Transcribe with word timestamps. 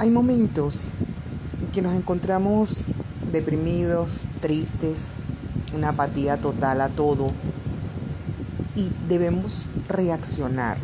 Hay 0.00 0.10
momentos 0.10 0.84
que 1.72 1.82
nos 1.82 1.92
encontramos 1.92 2.84
deprimidos, 3.32 4.26
tristes, 4.40 5.08
una 5.74 5.88
apatía 5.88 6.36
total 6.36 6.82
a 6.82 6.88
todo 6.88 7.26
y 8.76 8.90
debemos 9.08 9.68
reaccionar. 9.88 10.78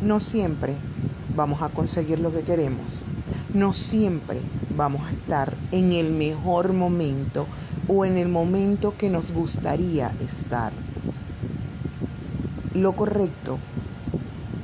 No 0.00 0.18
siempre 0.18 0.74
vamos 1.36 1.62
a 1.62 1.68
conseguir 1.68 2.18
lo 2.18 2.32
que 2.32 2.40
queremos. 2.40 3.04
No 3.54 3.74
siempre 3.74 4.40
vamos 4.76 5.02
a 5.06 5.12
estar 5.12 5.54
en 5.70 5.92
el 5.92 6.12
mejor 6.12 6.72
momento 6.72 7.46
o 7.86 8.04
en 8.04 8.16
el 8.16 8.28
momento 8.28 8.94
que 8.98 9.08
nos 9.08 9.30
gustaría 9.30 10.10
estar. 10.20 10.72
Lo 12.74 12.94
correcto, 12.94 13.60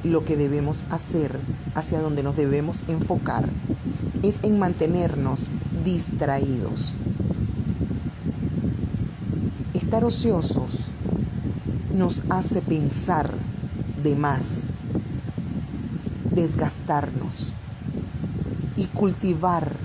lo 0.05 0.25
que 0.25 0.37
debemos 0.37 0.85
hacer, 0.91 1.39
hacia 1.75 2.01
donde 2.01 2.23
nos 2.23 2.37
debemos 2.37 2.85
enfocar, 2.89 3.49
es 4.23 4.37
en 4.43 4.59
mantenernos 4.59 5.51
distraídos. 5.85 6.95
Estar 9.75 10.05
ociosos 10.05 10.87
nos 11.95 12.23
hace 12.31 12.63
pensar 12.63 13.31
de 14.03 14.17
más, 14.17 14.65
desgastarnos 16.35 17.53
y 18.77 18.87
cultivar 18.87 19.77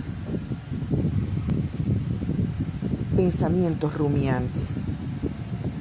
pensamientos 3.16 3.96
rumiantes. 3.96 4.86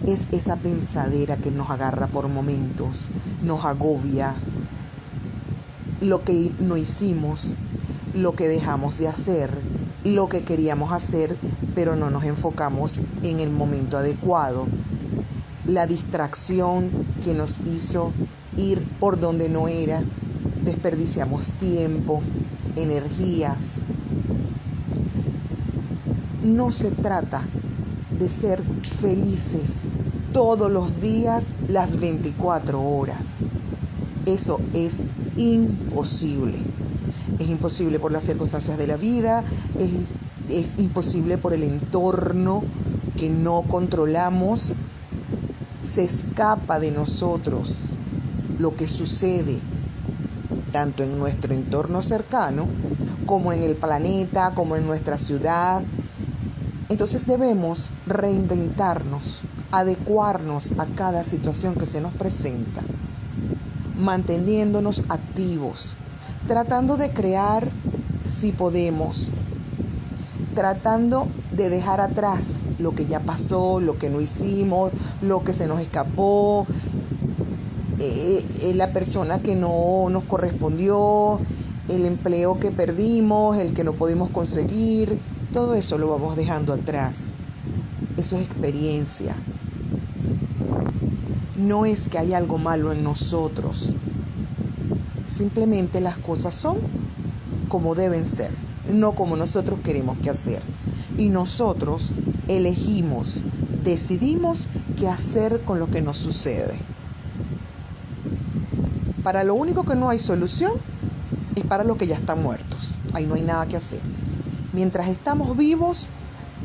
Es 0.07 0.29
esa 0.31 0.55
pensadera 0.55 1.37
que 1.37 1.51
nos 1.51 1.69
agarra 1.69 2.07
por 2.07 2.29
momentos, 2.29 3.11
nos 3.43 3.65
agobia 3.65 4.37
lo 6.01 6.23
que 6.23 6.53
no 6.61 6.77
hicimos, 6.77 7.55
lo 8.15 8.37
que 8.37 8.47
dejamos 8.47 8.99
de 8.99 9.09
hacer, 9.09 9.51
lo 10.05 10.29
que 10.29 10.45
queríamos 10.45 10.93
hacer, 10.93 11.37
pero 11.75 11.97
no 11.97 12.09
nos 12.11 12.23
enfocamos 12.23 13.01
en 13.25 13.41
el 13.41 13.51
momento 13.51 13.99
adecuado. 13.99 14.69
La 15.67 15.89
distracción 15.89 16.89
que 17.25 17.35
nos 17.35 17.59
hizo 17.67 18.13
ir 18.57 18.85
por 19.01 19.19
donde 19.19 19.49
no 19.49 19.67
era, 19.67 20.05
desperdiciamos 20.65 21.51
tiempo, 21.55 22.23
energías. 22.77 23.83
No 26.45 26.71
se 26.71 26.93
trata 26.93 27.43
de 28.17 28.29
ser 28.29 28.63
felices 29.01 29.81
todos 30.37 30.71
los 30.71 31.01
días, 31.01 31.47
las 31.67 31.99
24 31.99 32.79
horas. 32.79 33.39
Eso 34.27 34.61
es 34.75 35.05
imposible. 35.39 36.59
Es 37.39 37.49
imposible 37.49 37.99
por 37.99 38.13
las 38.13 38.25
circunstancias 38.25 38.77
de 38.77 38.87
la 38.87 38.99
vida, 38.99 39.45
es, 39.79 39.93
es 40.51 40.79
imposible 40.79 41.39
por 41.39 41.55
el 41.55 41.63
entorno 41.63 42.63
que 43.17 43.31
no 43.31 43.63
controlamos. 43.63 44.75
Se 45.81 46.05
escapa 46.05 46.81
de 46.81 46.91
nosotros 46.91 47.93
lo 48.59 48.77
que 48.77 48.89
sucede 48.89 49.59
tanto 50.71 51.03
en 51.03 51.19
nuestro 51.19 51.55
entorno 51.55 52.03
cercano 52.03 52.67
como 53.25 53.55
en 53.55 53.63
el 53.63 53.75
planeta, 53.75 54.53
como 54.55 54.77
en 54.77 54.87
nuestra 54.87 55.17
ciudad. 55.17 55.83
Entonces 56.91 57.27
debemos 57.27 57.95
reinventarnos, 58.07 59.41
adecuarnos 59.73 60.73
a 60.79 60.87
cada 60.87 61.25
situación 61.25 61.75
que 61.75 61.87
se 61.87 62.01
nos 62.01 62.13
presenta, 62.15 62.83
manteniéndonos 63.99 65.05
activos, 65.09 65.97
tratando 66.47 66.97
de 66.97 67.11
crear 67.11 67.69
si 68.25 68.53
podemos, 68.53 69.31
tratando 70.55 71.29
de 71.53 71.71
dejar 71.71 72.01
atrás 72.01 72.45
lo 72.79 72.95
que 72.95 73.07
ya 73.07 73.21
pasó, 73.21 73.81
lo 73.81 73.99
que 73.99 74.11
no 74.11 74.21
hicimos, 74.21 74.93
lo 75.23 75.43
que 75.43 75.53
se 75.53 75.67
nos 75.67 75.81
escapó, 75.81 76.67
eh, 77.99 78.45
eh, 78.63 78.75
la 78.75 78.93
persona 78.93 79.39
que 79.41 79.55
no 79.55 80.09
nos 80.11 80.25
correspondió, 80.25 81.41
el 81.89 82.05
empleo 82.05 82.59
que 82.59 82.71
perdimos, 82.71 83.57
el 83.57 83.73
que 83.73 83.85
no 83.85 83.93
pudimos 83.93 84.31
conseguir, 84.31 85.19
todo 85.53 85.75
eso 85.75 85.97
lo 85.97 86.11
vamos 86.11 86.37
dejando 86.37 86.75
atrás. 86.75 87.31
Eso 88.17 88.37
es 88.37 88.43
experiencia. 88.43 89.37
No 91.59 91.87
es 91.87 92.09
que 92.09 92.19
hay 92.19 92.35
algo 92.35 92.59
malo 92.59 92.93
en 92.93 93.03
nosotros. 93.03 93.91
Simplemente 95.27 96.01
las 96.01 96.19
cosas 96.19 96.55
son 96.55 96.79
como 97.69 97.95
deben 97.95 98.27
ser, 98.27 98.51
no 98.93 99.13
como 99.13 99.37
nosotros 99.37 99.81
queremos 99.83 100.19
que 100.19 100.31
hacer. 100.31 100.63
Y 101.17 101.29
nosotros 101.29 102.11
elegimos, 102.47 103.43
decidimos 103.83 104.69
qué 104.97 105.09
hacer 105.09 105.63
con 105.63 105.79
lo 105.79 105.91
que 105.91 106.03
nos 106.03 106.19
sucede. 106.19 106.79
Para 109.23 109.43
lo 109.43 109.55
único 109.55 109.85
que 109.85 109.97
no 109.97 110.11
hay 110.11 110.19
solución 110.19 110.73
es 111.57 111.65
para 111.65 111.85
los 111.85 111.97
que 111.97 112.07
ya 112.07 112.17
están 112.17 112.43
muertos. 112.43 112.97
Ahí 113.13 113.27
no 113.27 113.35
hay 113.35 113.43
nada 113.43 113.67
que 113.67 113.77
hacer. 113.77 114.01
Mientras 114.73 115.09
estamos 115.09 115.57
vivos, 115.57 116.09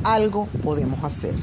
algo 0.03 0.47
podemos 0.63 1.03
hacer. 1.03 1.35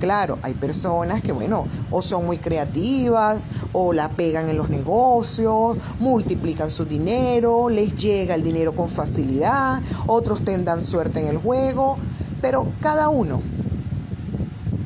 Claro, 0.00 0.38
hay 0.42 0.54
personas 0.54 1.22
que, 1.22 1.30
bueno, 1.30 1.66
o 1.90 2.02
son 2.02 2.26
muy 2.26 2.38
creativas, 2.38 3.46
o 3.72 3.92
la 3.92 4.08
pegan 4.08 4.48
en 4.48 4.56
los 4.56 4.68
negocios, 4.68 5.76
multiplican 6.00 6.70
su 6.70 6.84
dinero, 6.84 7.68
les 7.68 7.94
llega 7.94 8.34
el 8.34 8.42
dinero 8.42 8.72
con 8.72 8.88
facilidad, 8.88 9.80
otros 10.08 10.44
tendan 10.44 10.82
suerte 10.82 11.20
en 11.20 11.28
el 11.28 11.36
juego, 11.36 11.98
pero 12.40 12.66
cada 12.80 13.08
uno 13.08 13.42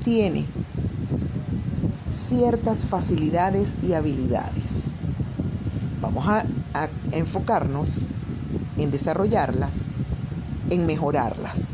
tiene 0.04 0.44
ciertas 2.08 2.84
facilidades 2.84 3.74
y 3.82 3.94
habilidades. 3.94 4.90
Vamos 6.00 6.28
a, 6.28 6.44
enfocarnos 7.12 8.02
en 8.76 8.90
desarrollarlas, 8.90 9.72
en 10.68 10.84
mejorarlas. 10.84 11.70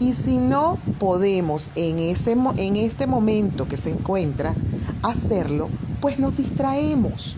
Y 0.00 0.14
si 0.14 0.38
no 0.38 0.78
podemos 0.98 1.70
en, 1.76 1.98
ese, 1.98 2.32
en 2.32 2.76
este 2.76 3.06
momento 3.06 3.68
que 3.68 3.76
se 3.76 3.90
encuentra 3.90 4.54
hacerlo, 5.02 5.68
pues 6.00 6.18
nos 6.18 6.36
distraemos. 6.36 7.36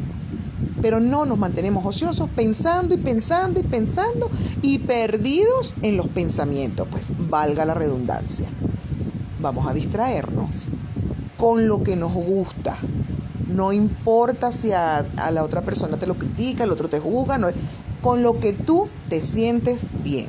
Pero 0.81 1.01
no 1.01 1.27
nos 1.27 1.39
mantenemos 1.39 1.85
ociosos 1.85 2.31
pensando 2.31 2.95
y 2.95 2.97
pensando 2.97 3.61
y 3.61 3.65
pensando 3.65 4.31
y 4.63 4.79
perdidos 4.79 5.75
en 5.83 5.97
los 5.97 6.09
pensamientos, 6.09 6.89
pues 6.91 7.11
valga 7.29 7.65
la 7.65 7.75
redundancia. 7.75 8.47
Vamos 9.41 9.69
a 9.69 9.75
distraernos 9.75 10.69
con 11.37 11.67
lo 11.67 11.83
que 11.83 11.97
nos 11.97 12.15
gusta, 12.15 12.79
no 13.53 13.73
importa 13.73 14.51
si 14.53 14.73
a, 14.73 15.05
la 15.31 15.45
otra 15.45 15.63
persona 15.63 15.97
te 15.97 16.07
lo 16.07 16.15
critica, 16.15 16.65
el 16.65 16.71
otro 16.71 16.89
te 16.89 16.99
juzga, 16.99 17.39
no, 17.39 17.49
con 18.01 18.23
lo 18.23 18.41
que 18.41 18.53
tú 18.53 18.89
te 19.09 19.21
sientes 19.21 19.89
bien. 20.03 20.29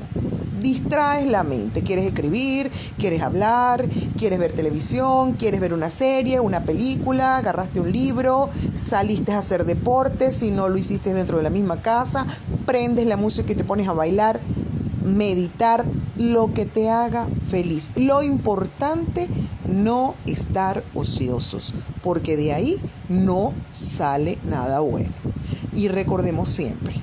Distraes 0.63 1.27
la 1.27 1.43
mente, 1.43 1.83
quieres 1.83 2.05
escribir, 2.05 2.71
quieres 2.97 3.21
hablar, 3.21 3.85
quieres 4.17 4.39
ver 4.39 4.53
televisión, 4.53 5.33
quieres 5.33 5.59
ver 5.59 5.73
una 5.73 5.89
serie, 5.89 6.39
una 6.39 6.61
película, 6.61 7.35
agarraste 7.35 7.81
un 7.81 7.91
libro, 7.91 8.49
saliste 8.73 9.33
a 9.33 9.39
hacer 9.39 9.65
deporte, 9.65 10.31
si 10.31 10.51
no 10.51 10.69
lo 10.69 10.77
hiciste 10.77 11.13
dentro 11.13 11.35
de 11.35 11.43
la 11.43 11.49
misma 11.49 11.81
casa, 11.81 12.25
prendes 12.65 13.05
la 13.07 13.17
música 13.17 13.51
y 13.51 13.55
te 13.55 13.65
pones 13.65 13.89
a 13.89 13.93
bailar 13.93 14.39
meditar 15.03 15.83
lo 16.15 16.53
que 16.53 16.65
te 16.65 16.89
haga 16.89 17.27
feliz. 17.51 17.89
Lo 17.97 18.23
importante, 18.23 19.27
no 19.67 20.15
estar 20.25 20.81
ociosos, 20.93 21.73
porque 22.01 22.37
de 22.37 22.53
ahí 22.53 22.79
no 23.09 23.51
sale 23.73 24.37
nada 24.45 24.79
bueno. 24.79 25.09
Y 25.73 25.89
recordemos 25.89 26.47
siempre, 26.47 26.93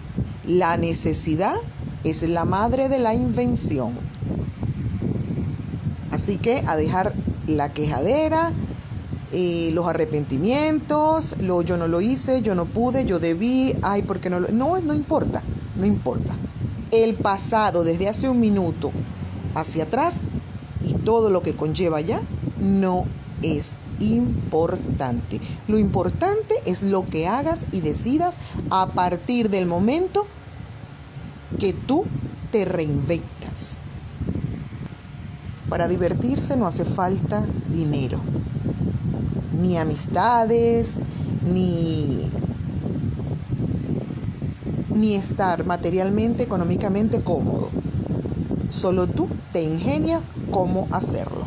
la 0.46 0.78
necesidad 0.78 1.56
es 2.04 2.22
la 2.22 2.44
madre 2.44 2.88
de 2.88 2.98
la 2.98 3.14
invención. 3.14 3.92
Así 6.10 6.38
que 6.38 6.62
a 6.66 6.76
dejar 6.76 7.14
la 7.46 7.72
quejadera, 7.72 8.52
eh, 9.32 9.70
los 9.72 9.86
arrepentimientos, 9.86 11.36
lo 11.40 11.62
yo 11.62 11.76
no 11.76 11.88
lo 11.88 12.00
hice, 12.00 12.42
yo 12.42 12.54
no 12.54 12.66
pude, 12.66 13.04
yo 13.04 13.18
debí, 13.20 13.76
ay, 13.82 14.02
porque 14.02 14.28
no 14.28 14.40
lo... 14.40 14.48
No, 14.48 14.80
no 14.80 14.94
importa, 14.94 15.42
no 15.76 15.86
importa 15.86 16.34
el 16.90 17.14
pasado 17.14 17.84
desde 17.84 18.08
hace 18.08 18.28
un 18.28 18.40
minuto 18.40 18.90
hacia 19.54 19.84
atrás 19.84 20.20
y 20.82 20.94
todo 20.94 21.30
lo 21.30 21.42
que 21.42 21.54
conlleva 21.54 22.00
ya 22.00 22.20
no 22.60 23.04
es 23.42 23.74
importante. 24.00 25.40
Lo 25.68 25.78
importante 25.78 26.54
es 26.64 26.82
lo 26.82 27.06
que 27.06 27.28
hagas 27.28 27.60
y 27.72 27.80
decidas 27.80 28.36
a 28.70 28.86
partir 28.88 29.50
del 29.50 29.66
momento 29.66 30.26
que 31.58 31.72
tú 31.72 32.04
te 32.52 32.64
reinventas. 32.64 33.74
Para 35.68 35.88
divertirse 35.88 36.56
no 36.56 36.66
hace 36.66 36.84
falta 36.84 37.46
dinero, 37.68 38.18
ni 39.60 39.76
amistades, 39.76 40.94
ni 41.44 42.30
ni 45.00 45.14
estar 45.14 45.64
materialmente, 45.64 46.42
económicamente 46.42 47.22
cómodo. 47.22 47.70
Solo 48.70 49.06
tú 49.06 49.28
te 49.52 49.62
ingenias 49.62 50.24
cómo 50.50 50.88
hacerlo. 50.90 51.44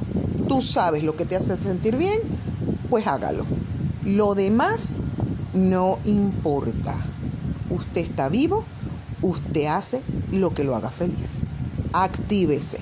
Tú 0.48 0.62
sabes 0.62 1.04
lo 1.04 1.16
que 1.16 1.26
te 1.26 1.36
hace 1.36 1.56
sentir 1.56 1.96
bien, 1.96 2.20
pues 2.90 3.06
hágalo. 3.06 3.46
Lo 4.04 4.34
demás 4.34 4.96
no 5.54 6.00
importa. 6.04 6.96
Usted 7.70 8.02
está 8.02 8.28
vivo, 8.28 8.64
usted 9.24 9.66
hace 9.66 10.02
lo 10.32 10.54
que 10.54 10.64
lo 10.64 10.76
haga 10.76 10.90
feliz. 10.90 11.30
Actívese. 11.94 12.80